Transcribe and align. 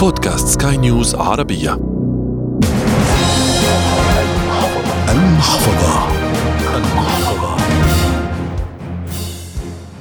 بودكاست 0.00 0.48
سكاي 0.48 0.76
نيوز 0.76 1.14
عربية. 1.14 1.80
المحفظة. 5.08 6.06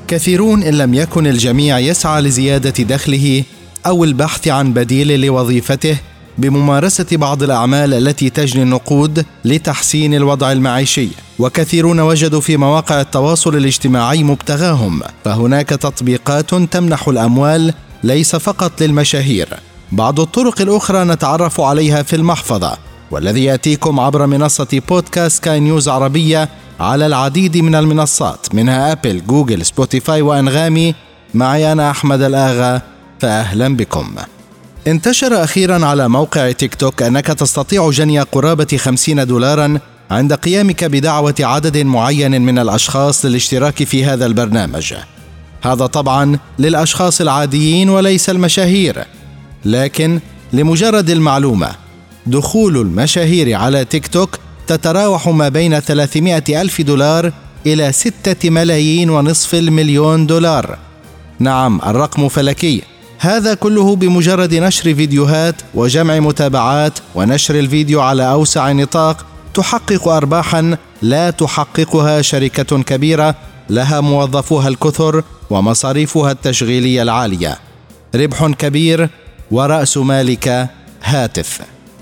كثيرون 0.08 0.64
إن 0.64 0.74
لم 0.74 0.94
يكن 0.94 1.28
الجميع 1.28 1.80
يسعى 1.80 2.22
لزيادة 2.22 2.84
دخله 2.84 3.44
أو 3.88 4.04
البحث 4.04 4.48
عن 4.48 4.74
بديل 4.74 5.22
لوظيفته 5.22 5.98
بممارسة 6.38 7.08
بعض 7.12 7.44
الأعمال 7.44 7.94
التي 7.94 8.30
تجني 8.30 8.64
النقود 8.64 9.26
لتحسين 9.46 10.14
الوضع 10.14 10.52
المعيشي. 10.52 11.08
وكثيرون 11.40 12.00
وجدوا 12.00 12.42
في 12.42 12.58
مواقع 12.58 13.02
التواصل 13.02 13.56
الاجتماعي 13.56 14.24
مبتغاهم 14.24 15.02
فهناك 15.26 15.70
تطبيقات 15.70 16.56
تمنح 16.56 17.08
الأموال 17.08 17.74
ليس 18.04 18.36
فقط 18.36 18.82
للمشاهير. 18.82 19.69
بعض 19.92 20.20
الطرق 20.20 20.62
الأخرى 20.62 21.04
نتعرف 21.04 21.62
عليها 21.62 22.04
في 22.04 22.16
المحفظة 22.16 22.78
والذي 23.12 23.44
يأتيكم 23.44 24.00
عبر 24.00 24.26
منصة 24.26 24.82
بودكاست 24.90 25.44
سكاي 25.44 25.60
نيوز 25.60 25.90
عربية 25.90 26.50
على 26.80 27.06
العديد 27.06 27.58
من 27.58 27.76
المنصات 27.76 28.56
منها 28.56 28.92
أبل 28.92 29.26
جوجل 29.26 29.66
سبوتيفاي 29.66 30.22
وأنغامي. 30.22 30.96
معي 31.34 31.72
أنا 31.72 31.92
أحمد 31.92 32.22
الآغا 32.22 32.82
فاهلا 33.20 33.76
بكم. 33.76 34.16
انتشر 34.88 35.44
أخيرا 35.44 35.86
على 35.86 36.10
موقع 36.10 36.52
تيك 36.52 36.76
توك 36.76 37.02
أنك 37.02 37.28
تستطيع 37.28 37.90
جني 37.90 38.20
قرابة 38.20 38.78
خمسين 38.78 39.28
دولارا 39.28 39.80
عند 40.12 40.34
قيامك 40.34 40.84
بدعوة 40.84 41.36
عدد 41.40 41.78
معين 41.78 42.42
من 42.42 42.60
الأشخاص 42.60 43.26
للاشتراك 43.26 43.84
في 43.84 44.06
هذا 44.06 44.26
البرنامج. 44.26 44.94
هذا 45.62 45.86
طبعا 45.86 46.40
للأشخاص 46.60 47.22
العاديين 47.22 47.90
وليس 47.90 48.30
المشاهير. 48.30 49.06
لكن 49.66 50.20
لمجرد 50.54 51.10
المعلومة 51.10 51.70
دخول 52.26 52.78
المشاهير 52.78 53.56
على 53.56 53.86
تيك 53.86 54.08
توك 54.08 54.40
تتراوح 54.68 55.28
ما 55.28 55.50
بين 55.50 55.80
300 55.80 56.44
ألف 56.62 56.82
دولار 56.82 57.32
إلى 57.66 57.92
6 57.92 58.50
ملايين 58.50 59.10
ونصف 59.10 59.56
المليون 59.56 60.28
دولار. 60.28 60.78
نعم 61.40 61.82
الرقم 61.86 62.28
فلكي. 62.28 62.82
هذا 63.20 63.54
كله 63.54 63.96
بمجرد 63.96 64.54
نشر 64.54 64.96
فيديوهات 64.96 65.56
وجمع 65.74 66.20
متابعات 66.20 67.00
ونشر 67.16 67.60
الفيديو 67.60 68.02
على 68.02 68.32
أوسع 68.32 68.72
نطاق 68.72 69.26
تحقق 69.54 70.08
ارباحا 70.08 70.78
لا 71.02 71.30
تحققها 71.30 72.22
شركة 72.22 72.84
كبيرة 72.84 73.36
لها 73.70 74.02
موظفوها 74.02 74.68
الكثر 74.68 75.24
ومصاريفها 75.50 76.32
التشغيلية 76.32 77.02
العالية. 77.02 77.58
ربح 78.16 78.48
كبير 78.48 79.10
ورأس 79.52 79.98
مالك 79.98 80.70
هاتف 81.04 81.60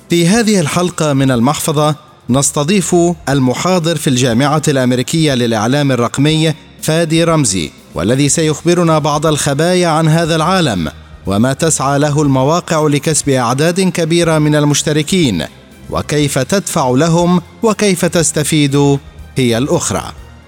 في 0.09 0.28
هذه 0.28 0.59
الحلقة 0.59 1.14
من 1.14 1.31
المحفظة 1.31 1.95
نستضيف 2.30 2.95
المحاضر 3.30 3.95
في 3.95 4.09
الجامعة 4.09 4.62
الأمريكية 4.67 5.34
للإعلام 5.34 5.92
الرقمي 5.92 6.53
فادي 6.81 7.23
رمزي 7.23 7.72
والذي 7.95 8.30
سيخبرنا 8.30 9.00
بعض 9.00 9.25
الخبايا 9.25 9.88
عن 9.88 10.08
هذا 10.08 10.36
العالم 10.36 10.92
وما 11.25 11.53
تسعى 11.53 12.00
له 12.00 12.22
المواقع 12.22 12.88
لكسب 12.88 13.30
أعداد 13.30 13.81
كبيرة 13.81 14.38
من 14.38 14.56
المشتركين 14.56 15.45
وكيف 15.90 16.40
تدفع 16.40 16.90
لهم 16.90 17.42
وكيف 17.64 18.06
تستفيد 18.06 19.00
هي 19.38 19.58
الأخرى. 19.58 20.03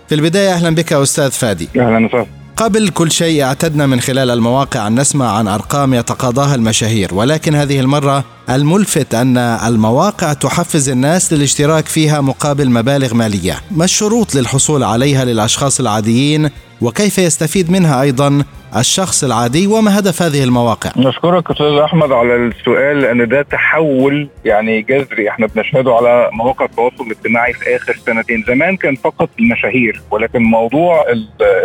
في 0.10 0.16
البداية 0.16 0.54
أهلا 0.54 0.76
بك 0.76 0.94
أستاذ 0.94 1.32
فادي. 1.32 1.70
أهلا 1.76 2.06
وسهلا. 2.06 2.39
قبل 2.60 2.90
كل 2.90 3.12
شيء 3.12 3.44
اعتدنا 3.44 3.86
من 3.86 4.00
خلال 4.00 4.30
المواقع 4.30 4.88
أن 4.88 5.00
نسمع 5.00 5.38
عن 5.38 5.48
أرقام 5.48 5.94
يتقاضاها 5.94 6.56
المشاهير 6.56 7.14
ولكن 7.14 7.56
هذه 7.56 7.80
المرة 7.80 8.24
الملفت 8.50 9.16
أن 9.16 9.38
المواقع 9.38 10.34
تحفز 10.34 10.90
الناس 10.90 11.34
للاشتراك 11.34 11.86
فيها 11.86 12.22
مقابل 12.22 12.70
مبالغ 12.70 13.14
مالية. 13.14 13.54
ما 13.72 13.84
الشروط 13.84 14.36
للحصول 14.36 14.84
عليها 14.84 15.26
للأشخاص 15.26 15.80
العاديين؟ 15.80 16.50
وكيف 16.82 17.18
يستفيد 17.18 17.72
منها 17.72 18.02
أيضا 18.02 18.44
الشخص 18.78 19.24
العادي؟ 19.24 19.68
وما 19.68 20.00
هدف 20.00 20.22
هذه 20.22 20.44
المواقع؟ 20.44 20.92
نشكرك 20.98 21.52
أستاذ 21.52 21.78
أحمد 21.86 22.12
على 22.12 22.36
السؤال 22.36 23.02
لأن 23.02 23.28
ده 23.28 23.42
تحول 23.42 24.30
يعني 24.46 24.82
جذري. 24.82 25.30
إحنا 25.30 25.48
بنشهده 25.48 25.94
على 25.94 26.30
مواقع 26.34 26.66
التواصل 26.66 27.04
الاجتماعي 27.06 27.54
في 27.54 27.76
آخر 27.76 28.00
سنتين، 28.06 28.44
زمان 28.48 28.78
كان 28.78 28.96
فقط 28.96 29.30
المشاهير 29.40 30.02
ولكن 30.12 30.44
موضوع 30.44 31.06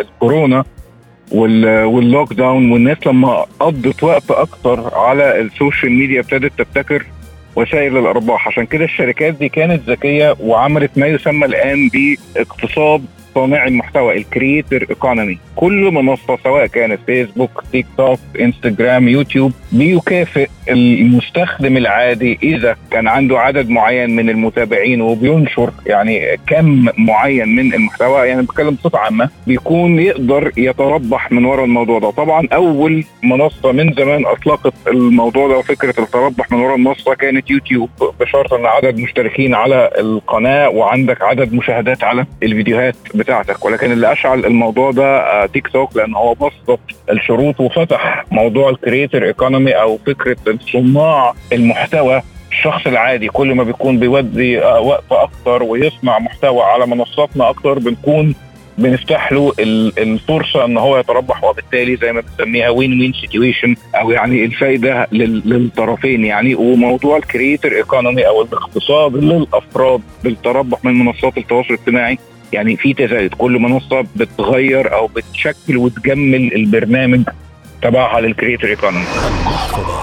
الكورونا 0.01 0.65
وال 1.33 2.33
lockdown 2.33 2.73
والناس 2.73 3.07
لما 3.07 3.47
قضت 3.61 4.03
وقت 4.03 4.31
أكتر 4.31 4.95
على 4.95 5.41
ال 5.41 5.48
social 5.48 5.93
media 5.93 6.21
ابتدت 6.21 6.53
تبتكر 6.59 7.07
وسائل 7.57 7.97
الأرباح. 7.97 8.49
عشان 8.49 8.67
كده 8.67 8.85
الشركات 8.85 9.35
دي 9.35 9.49
كانت 9.49 9.91
ذكية 9.91 10.37
وعملت 10.41 10.91
ما 10.99 11.07
يسمى 11.07 11.47
الآن 11.47 11.89
باقتصاد 11.89 13.05
صانع 13.35 13.67
المحتوى 13.67 14.17
ال 14.17 14.25
creator 14.25 14.87
economy 14.91 15.39
كل 15.57 15.91
منصة 15.93 16.39
سواء 16.45 16.67
كانت 16.67 17.01
فيسبوك 17.07 17.65
تيك 17.73 17.87
توك 17.97 18.19
انستجرام 18.41 19.09
يوتيوب 19.09 19.53
بيكافئ 19.73 20.49
المستخدم 20.71 21.77
العادي 21.77 22.39
إذا 22.43 22.77
كان 22.91 23.09
عنده 23.09 23.39
عدد 23.39 23.69
معين 23.71 24.17
من 24.17 24.31
المتابعين 24.31 25.01
وبينشر 25.01 25.71
يعني 25.87 26.37
كم 26.47 26.87
معين 26.99 27.49
من 27.57 27.75
المحتوى. 27.75 28.29
يعني 28.29 28.43
بتكلم 28.43 28.71
بصفة 28.71 28.99
عامة 28.99 29.31
بيكون 29.47 29.99
يقدر 29.99 30.53
يتربح 30.57 31.33
من 31.33 31.45
وراء 31.45 31.65
الموضوع 31.65 31.99
ده. 31.99 32.11
طبعا 32.11 32.49
أول 32.53 33.05
منصة 33.23 33.73
من 33.73 33.93
زمان 33.93 34.27
أطلقت 34.27 34.75
الموضوع 34.89 35.49
ده 35.49 35.59
وفكرة 35.59 36.03
التربح 36.03 36.53
من 36.53 36.59
وراء 36.61 36.77
المنصة 36.77 37.15
كانت 37.15 37.51
يوتيوب 37.51 37.91
بشرط 38.21 38.55
إن 38.55 38.67
عدد 38.67 38.99
مشتركين 38.99 39.55
على 39.55 39.91
القناة 39.99 40.69
وعندك 40.69 41.23
عدد 41.23 41.53
مشاهدات 41.55 42.05
على 42.05 42.27
الفيديوهات 42.43 42.97
بتاعتك. 43.25 43.65
ولكن 43.65 43.93
اللي 43.93 44.13
أشعل 44.13 44.45
الموضوع 44.45 44.91
ده 44.91 45.47
تيك 45.47 45.69
توك 45.69 45.97
لأن 45.97 46.15
هو 46.15 46.35
بسط 46.35 46.81
الشروط 47.11 47.61
وفتح 47.61 48.25
موضوع 48.31 48.71
ال 48.71 48.77
creator 48.77 49.25
economy 49.25 49.73
أو 49.73 49.99
فكرة 50.07 50.37
صناع 50.73 51.33
المحتوى. 51.53 52.23
الشخص 52.51 52.87
العادي 52.87 53.29
كل 53.29 53.55
ما 53.55 53.63
بيكون 53.65 53.99
بيودي 53.99 54.59
وقت 54.59 55.05
أكتر 55.11 55.63
ويصنع 55.63 56.19
محتوى 56.19 56.63
على 56.63 56.87
منصاتنا 56.87 57.49
أكتر 57.51 57.79
بنكون 57.79 58.35
بنفتح 58.79 59.33
له 59.33 59.53
الفرصة 59.99 60.65
إن 60.65 60.77
هو 60.79 60.99
يتربح. 60.99 61.45
وبالتالي 61.45 61.97
زي 61.97 62.13
ما 62.13 62.21
بنسميها 62.21 62.69
win-win 62.71 63.13
situation 63.13 63.77
أو 63.95 64.11
يعني 64.11 64.45
الفايدة 64.45 65.07
للطرفين. 65.13 66.25
يعني 66.25 66.55
وموضوع 66.55 67.17
ال 67.17 67.24
creator 67.24 67.73
economy 67.73 68.27
أو 68.27 68.43
الاقتصاد 68.43 69.17
للأفراد 69.17 70.01
بالتربح 70.25 70.85
من 70.85 70.99
منصات 70.99 71.39
التواصل 71.39 71.75
الاجتماعي 71.75 72.19
يعني 72.55 72.77
في 72.77 72.95
تزايد 72.95 73.35
كل 73.35 73.53
منصة 73.53 74.05
بتغير 74.17 74.95
أو 74.95 75.07
بتشكل 75.07 75.77
وتجمل 75.77 76.55
البرنامج 76.55 77.23
تبعها 77.83 78.21
للكريتور 78.21 78.71
ايكونومي 78.71 79.05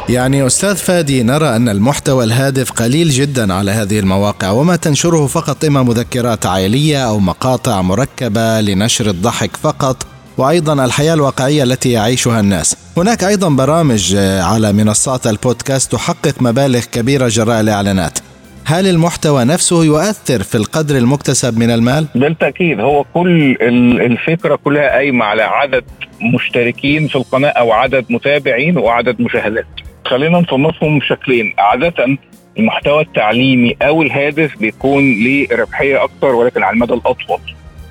يعني 0.09 0.47
أستاذ 0.47 0.75
فادي 0.75 1.23
نرى 1.23 1.55
أن 1.55 1.69
المحتوى 1.69 2.23
الهادف 2.23 2.71
قليل 2.71 3.09
جدا 3.09 3.53
على 3.53 3.71
هذه 3.71 3.99
المواقع 3.99 4.49
وما 4.49 4.75
تنشره 4.75 5.27
فقط 5.27 5.65
إما 5.65 5.83
مذكرات 5.83 6.45
عائلية 6.45 7.07
أو 7.07 7.19
مقاطع 7.19 7.81
مركبة 7.81 8.61
لنشر 8.61 9.09
الضحك 9.09 9.57
فقط 9.57 10.05
وأيضا 10.37 10.85
الحياة 10.85 11.13
الواقعية 11.13 11.63
التي 11.63 11.91
يعيشها 11.91 12.39
الناس. 12.39 12.75
هناك 12.97 13.23
أيضا 13.23 13.49
برامج 13.49 14.15
على 14.39 14.73
منصات 14.73 15.27
البودكاست 15.27 15.91
تحقق 15.91 16.41
مبالغ 16.41 16.79
كبيرة 16.79 17.27
جراء 17.27 17.61
الإعلانات. 17.61 18.17
هل 18.65 18.87
المحتوى 18.87 19.45
نفسه 19.45 19.83
يؤثر 19.83 20.43
في 20.43 20.55
القدر 20.55 20.97
المكتسب 20.97 21.59
من 21.59 21.71
المال؟ 21.71 22.07
بالتاكيد 22.15 22.79
هو 22.79 23.05
كل 23.13 23.57
الفكرة 24.01 24.55
كلها 24.55 24.89
قايمة 24.89 25.25
على 25.25 25.43
عدد 25.43 25.83
مشتركين 26.33 27.07
في 27.07 27.15
القناة 27.15 27.49
أو 27.49 27.71
عدد 27.71 28.05
متابعين 28.09 28.77
وعدد 28.77 29.21
مشاهدات. 29.21 29.65
خلينا 30.05 30.39
نصنفهم 30.39 30.99
بشكلين، 30.99 31.53
عادة 31.57 32.17
المحتوى 32.59 33.01
التعليمي 33.01 33.75
أو 33.81 34.01
الهادف 34.01 34.57
بيكون 34.59 35.03
ليه 35.03 35.47
ربحية 35.51 36.03
أكثر 36.03 36.27
ولكن 36.27 36.63
على 36.63 36.73
المدى 36.73 36.93
الأطول. 36.93 37.39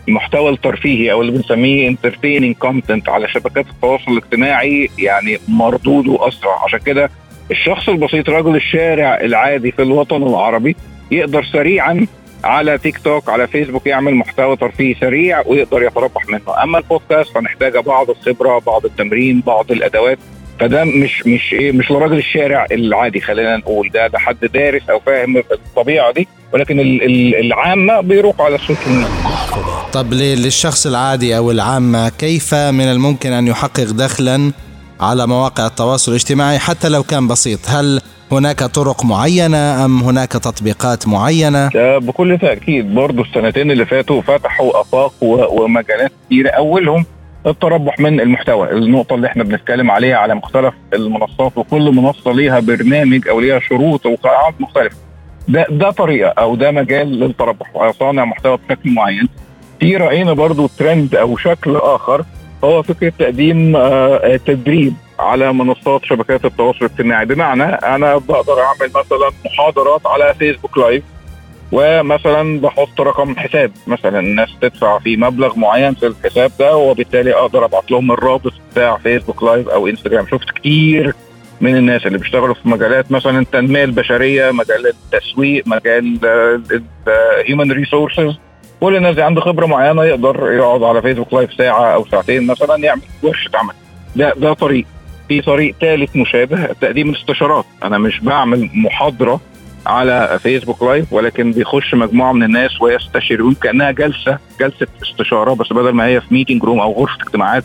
المحتوى 0.09 0.51
الترفيهي 0.51 1.13
أو 1.13 1.21
اللي 1.21 1.33
بنسميه 1.33 1.89
entertaining 1.89 2.55
content 2.55 3.09
على 3.09 3.29
شبكات 3.29 3.67
التواصل 3.71 4.13
الاجتماعي 4.13 4.91
يعني 4.99 5.39
مردوده 5.49 6.29
أسرع 6.29 6.65
عشان 6.65 6.79
كده 6.79 7.11
الشخص 7.51 7.89
البسيط 7.89 8.31
رجل 8.31 8.57
الشارع 8.57 9.21
العادي 9.21 9.73
في 9.73 9.83
الوطن 9.83 10.23
العربي 10.23 10.77
يقدر 11.11 11.45
سريعا 11.45 12.07
على 12.45 12.79
تيك 12.79 12.99
توك 12.99 13.29
على 13.29 13.47
فيسبوك 13.47 13.87
يعمل 13.87 14.15
محتوى 14.15 14.57
ترفيهي 14.57 14.95
سريع 15.01 15.43
ويقدر 15.47 15.83
يتربح 15.83 16.29
منه. 16.29 16.63
أما 16.63 16.79
البودكاست 16.79 17.35
فنحتاج 17.35 17.77
بعض 17.77 18.11
الخبرة 18.11 18.59
بعض 18.59 18.85
التمرين 18.85 19.41
بعض 19.47 19.73
الأدوات. 19.73 20.19
فده 20.61 20.85
مش 20.85 21.27
مش 21.27 21.53
إيه 21.53 21.73
مش 21.73 21.91
لراجل 21.91 22.19
الشارع 22.19 22.67
العادي 22.73 23.21
خلينا 23.21 23.57
نقول. 23.57 23.91
ده 23.95 24.07
ده 24.07 24.19
حد 24.19 24.39
دارس 24.55 24.91
أو 24.91 25.01
فاهم 25.01 25.37
الطبيعة 25.37 26.13
دي 26.13 26.29
ولكن 26.53 26.81
العامة 27.41 28.01
بيروحوا 28.01 28.45
على 28.45 28.55
ال 28.55 28.60
social 28.60 28.89
media. 28.89 29.09
طب 29.93 30.13
للشخص 30.13 30.87
العادي 30.87 31.37
أو 31.37 31.51
العامة 31.51 32.09
كيف 32.09 32.55
من 32.55 32.85
الممكن 32.85 33.33
أن 33.33 33.47
يحقق 33.47 33.91
دخلا 33.91 34.53
على 35.01 35.27
مواقع 35.27 35.67
التواصل 35.67 36.13
الاجتماعي 36.13 36.59
حتى 36.59 36.89
لو 36.89 37.03
كان 37.03 37.29
بسيط. 37.29 37.61
هل 37.69 38.01
هناك 38.33 38.63
طرق 38.65 39.05
معينة 39.05 39.85
أم 39.85 40.03
هناك 40.03 40.33
تطبيقات 40.33 41.09
معينة؟ 41.09 41.71
بكل 41.99 42.39
تأكيد 42.39 42.95
برضو 42.95 43.23
السنتين 43.23 43.71
اللي 43.71 43.87
فاتوا 43.87 44.23
فتحوا 44.23 44.81
آفاق 44.81 45.13
ومجالات 45.23 46.13
كثيرة 46.27 46.51
أولهم 46.51 47.05
التربح 47.47 48.01
من 48.01 48.21
المحتوى 48.21 48.71
النقطة 48.73 49.15
اللي 49.15 49.27
إحنا 49.27 49.45
بنتكلم 49.45 49.91
عليها 49.91 50.17
على 50.17 50.35
مختلف 50.35 50.75
المنصات 50.95 51.59
وكل 51.59 51.95
منصة 51.95 52.33
ليها 52.33 52.61
برنامج 52.61 53.29
أو 53.29 53.41
ليها 53.41 53.61
شروط 53.61 54.07
وقواعد 54.07 54.55
مختلفة. 54.61 54.97
ده 55.49 55.67
ده 55.71 55.91
طريقة 55.91 56.31
أو 56.39 56.55
ده 56.57 56.71
مجال 56.71 57.21
للتربح 57.21 57.77
وصانع 57.77 58.25
محتوى 58.25 58.59
بشكل 58.69 58.91
معين. 58.91 59.29
في 59.81 59.97
رأينا 59.97 60.33
برضو 60.33 60.67
ترند 60.79 61.15
أو 61.15 61.37
شكل 61.37 61.77
آخر 61.77 62.25
هو 62.65 62.83
فكرة 62.83 63.13
تقديم 63.19 63.77
آه، 63.77 64.37
تدريب 64.47 64.95
على 65.19 65.53
منصات 65.53 66.05
شبكات 66.05 66.45
التواصل 66.45 66.79
الاجتماعي. 66.85 67.27
بمعنى 67.27 67.63
أنا 67.65 68.17
بقدر 68.17 68.61
أعمل 68.61 68.91
مثلا 68.95 69.31
محاضرات 69.45 70.07
على 70.07 70.35
فيسبوك 70.39 70.79
live 70.79 71.03
ومثلا 71.73 72.61
بحط 72.61 73.01
رقم 73.01 73.37
حساب. 73.37 73.73
مثلا 73.87 74.19
الناس 74.19 74.49
تدفع 74.61 74.99
في 74.99 75.17
مبلغ 75.17 75.59
معين 75.59 75.95
في 75.95 76.07
الحساب 76.07 76.53
ده 76.59 76.77
وبالتالي 76.77 77.35
أقدر 77.35 77.65
أبعت 77.65 77.91
لهم 77.91 78.13
الرابط 78.13 78.53
بتاع 78.73 78.97
فيسبوك 78.97 79.43
live 79.43 79.69
أو 79.69 79.87
انستجرام 79.89 80.27
شفت 80.27 80.51
كتير 80.51 81.15
من 81.61 81.77
الناس 81.77 82.07
اللي 82.07 82.19
بيشتغلوا 82.19 82.55
في 82.55 82.69
مجالات 82.69 83.13
مثلا 83.13 83.39
التنمية 83.39 83.85
البشرية 83.85 84.51
مجال 84.51 84.87
التسويق 84.87 85.67
مجال 85.67 86.19
ال 87.07 87.18
human 87.18 87.73
resources 87.73 88.39
كل 88.81 88.97
الناس 88.97 89.11
اللي 89.11 89.23
عنده 89.23 89.41
خبرة 89.41 89.67
معينة 89.67 90.05
يقدر 90.05 90.53
يقعد 90.53 90.83
على 90.83 91.03
فيسبوك 91.03 91.33
live 91.35 91.55
ساعة 91.55 91.95
أو 91.95 92.07
ساعتين 92.07 92.47
مثلا 92.47 92.77
يعمل 92.77 93.03
ورشه 93.23 93.51
عمل 93.55 93.75
ده 94.17 94.35
ده 94.37 94.53
طريق. 94.53 94.87
في 95.29 95.41
طريق 95.41 95.75
ثالث 95.81 96.17
مشابه 96.17 96.67
تقديم 96.81 97.09
الاستشارات. 97.11 97.65
أنا 97.85 97.99
مش 97.99 98.21
بعمل 98.21 98.71
محاضرة 98.75 99.41
على 99.87 100.39
فيسبوك 100.43 100.83
live 100.83 101.13
ولكن 101.13 101.53
بيخش 101.53 101.95
مجموعة 101.95 102.33
من 102.33 102.43
الناس 102.43 102.81
ويستشيرون 102.83 103.55
كأنها 103.55 103.91
جلسة 103.91 104.39
جلسة 104.61 104.87
استشارة 105.03 105.55
بس 105.55 105.73
بدل 105.73 105.91
ما 105.91 106.07
هي 106.07 106.21
في 106.21 106.27
meeting 106.35 106.65
room 106.65 106.81
أو 106.81 106.93
غرفة 106.93 107.23
اجتماعات 107.23 107.65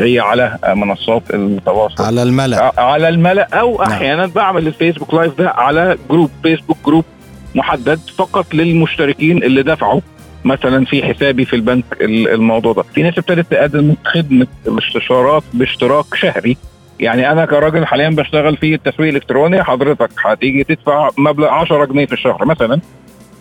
هي 0.00 0.20
على 0.20 0.58
منصات 0.68 1.22
التواصل. 1.34 2.04
على 2.04 2.22
الملأ. 2.22 2.72
على 2.80 3.08
الملأ. 3.08 3.48
أو 3.52 3.78
نعم. 3.78 3.90
أحيانا 3.90 4.26
بعمل 4.26 4.66
الفيسبوك 4.66 5.14
live 5.14 5.38
ده 5.38 5.50
على 5.50 5.98
group 6.10 6.30
فيسبوك 6.42 6.76
group 6.86 7.04
محدد 7.54 8.00
فقط 8.18 8.54
للمشتركين 8.54 9.42
اللي 9.42 9.62
دفعوا. 9.62 10.00
مثلا 10.44 10.84
في 10.84 11.02
حسابي 11.02 11.44
في 11.44 11.56
البنك 11.56 11.84
الموضوع 12.00 12.72
ده. 12.72 12.82
في 12.82 13.02
ناس 13.02 13.18
ابتدت 13.18 13.50
تقدم 13.50 13.94
خدمة 14.04 14.46
الاستشارات 14.66 15.42
باشتراك 15.54 16.14
شهري. 16.14 16.56
يعني 17.00 17.32
أنا 17.32 17.44
كراجل 17.46 17.86
حاليا 17.86 18.08
بشتغل 18.08 18.56
في 18.56 18.74
التسويق 18.74 19.08
الإلكتروني 19.08 19.64
حضرتك 19.64 20.10
هتيجي 20.24 20.64
تدفع 20.64 21.08
مبلغ 21.18 21.48
10 21.48 21.84
جنيه 21.84 22.06
في 22.06 22.12
الشهر 22.12 22.44
مثلا. 22.44 22.80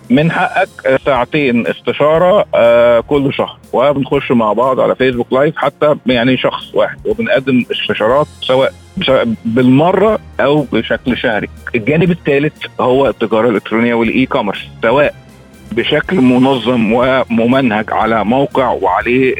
من 0.09 0.31
حقك 0.31 0.99
ساعتين 1.05 1.67
استشارة 1.67 2.45
آه 2.55 2.99
كل 2.99 3.33
شهر. 3.33 3.57
وبنخش 3.73 4.31
مع 4.31 4.53
بعض 4.53 4.79
على 4.79 4.95
فيسبوك 4.95 5.33
لايف 5.33 5.57
حتى 5.57 5.95
يعني 6.05 6.37
شخص 6.37 6.75
واحد. 6.75 6.97
وبنقدم 7.05 7.63
استشارات 7.71 8.27
سواء 8.41 8.73
بالمرة 9.45 10.19
أو 10.39 10.65
بشكل 10.71 11.17
شهري. 11.17 11.47
الجانب 11.75 12.11
الثالث 12.11 12.53
هو 12.79 13.07
التجارة 13.07 13.49
الإلكترونية 13.49 13.93
وال 13.93 14.25
e-commerce 14.25 14.67
سواء 14.81 15.15
بشكل 15.71 16.21
منظم 16.21 16.93
وممنهج 16.93 17.85
على 17.91 18.25
موقع 18.25 18.69
وعليه 18.69 19.35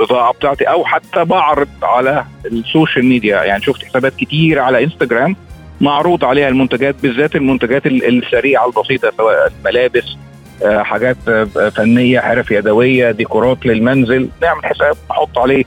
البضاعة 0.00 0.32
بتاعتي 0.32 0.64
أو 0.64 0.84
حتى 0.84 1.24
بعرض 1.24 1.68
على 1.82 2.24
ال 2.46 2.54
social 2.54 3.04
media. 3.04 3.44
يعني 3.44 3.62
شفت 3.62 3.84
حسابات 3.84 4.16
كتير 4.16 4.58
على 4.58 4.84
إنستجرام 4.84 5.36
معروض 5.80 6.24
عليها 6.24 6.48
المنتجات 6.48 6.94
بالذات 7.02 7.36
المنتجات 7.36 7.86
السريعة 7.86 8.66
البسيطة 8.66 9.12
سواء 9.16 9.52
ملابس 9.64 10.16
آه، 10.64 10.82
حاجات 10.82 11.16
آه، 11.28 11.44
فنية 11.76 12.20
حرف 12.20 12.50
يدوية 12.50 13.10
ديكورات 13.10 13.66
للمنزل. 13.66 14.28
نعمل 14.42 14.66
حساب 14.66 14.96
نحط 15.10 15.38
عليه 15.38 15.64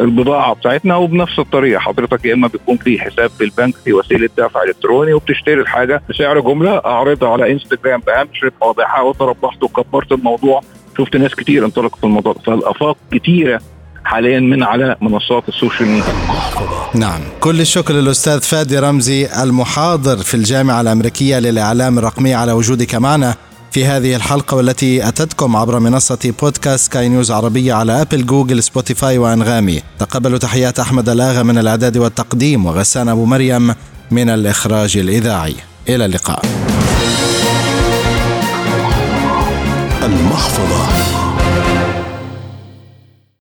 البضاعة 0.00 0.54
بتاعتنا 0.54 0.96
وبنفس 0.96 1.38
الطريقة. 1.38 1.80
حضرتك 1.80 2.24
يا 2.24 2.34
إما 2.34 2.48
بيكون 2.48 2.76
في 2.76 2.98
حساب 2.98 3.30
في 3.30 3.44
البنك 3.44 3.74
في 3.84 3.92
وسيلة 3.92 4.28
دفع 4.38 4.62
إلكتروني 4.62 5.12
وبتشتري 5.12 5.60
الحاجة 5.60 6.02
بسعر 6.10 6.40
جملة 6.40 6.76
أعرضها 6.76 7.28
على 7.28 7.52
إنستجرام 7.52 8.00
بامشرة 8.00 8.52
واضحة 8.60 9.02
وتربحت 9.02 9.62
وكبرت 9.62 10.12
الموضوع. 10.12 10.60
شفت 10.98 11.16
ناس 11.16 11.34
كتير 11.34 11.64
انطلقوا 11.64 11.98
في 11.98 12.04
الموضوع. 12.04 12.34
فالآفاق 12.46 12.96
كتيرة 13.12 13.60
حاليا 14.04 14.40
من 14.40 14.62
على 14.62 14.96
منصات 15.00 15.48
ال 15.48 15.54
social 15.54 15.88
media. 15.88 16.12
نعم. 16.94 17.20
كل 17.40 17.60
الشكر 17.60 17.94
للأستاذ 17.94 18.40
فادي 18.40 18.78
رمزي 18.78 19.28
المحاضر 19.42 20.16
في 20.16 20.34
الجامعة 20.34 20.80
الأمريكية 20.80 21.38
للإعلام 21.38 21.98
الرقمي 21.98 22.34
على 22.34 22.52
وجودك 22.52 22.94
معنا. 22.94 23.34
في 23.74 23.84
هذه 23.84 24.16
الحلقة 24.16 24.56
والتي 24.56 25.08
أتتكم 25.08 25.56
عبر 25.56 25.78
منصة 25.78 26.34
بودكاست 26.42 26.84
سكاي 26.84 27.08
نيوز 27.08 27.30
عربية 27.30 27.74
على 27.74 28.00
أبل 28.00 28.26
جوجل 28.26 28.62
سبوتيفاي 28.62 29.18
وأنغامي. 29.18 29.82
تقبلوا 29.98 30.38
تحيات 30.38 30.78
أحمد 30.78 31.08
الآغا 31.08 31.42
من 31.42 31.58
الإعداد 31.58 31.96
والتقديم 31.96 32.66
وغسان 32.66 33.08
أبو 33.08 33.24
مريم 33.24 33.74
من 34.10 34.30
الإخراج 34.30 34.96
الإذاعي. 34.96 35.56
إلى 35.88 36.04
اللقاء. 36.04 36.44
المحفظة. 40.02 41.23